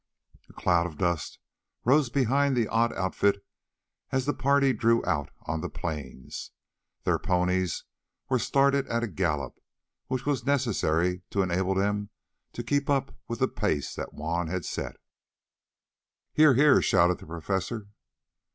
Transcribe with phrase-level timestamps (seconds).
[0.49, 1.37] A cloud of dust
[1.85, 3.45] rose behind the odd outfit
[4.11, 6.49] as the party drew out on the plains.
[7.03, 7.83] Their ponies
[8.27, 9.59] were started at a gallop,
[10.07, 12.09] which was necessary to enable them
[12.53, 14.95] to keep up with the pace that Juan had set.
[16.33, 16.55] "Here!
[16.55, 17.85] Here!" shouted the Professor.